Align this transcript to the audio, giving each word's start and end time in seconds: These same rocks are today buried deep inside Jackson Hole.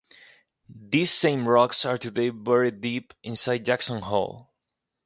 These 0.73 1.11
same 1.11 1.47
rocks 1.47 1.85
are 1.85 1.99
today 1.99 2.31
buried 2.31 2.81
deep 2.81 3.13
inside 3.21 3.65
Jackson 3.65 4.01
Hole. 4.01 4.49